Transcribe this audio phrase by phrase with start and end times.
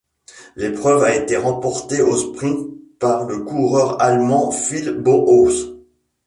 [0.55, 5.77] L'épreuve a été remportée au sprint par le coureur allemand Phil Bauhaus.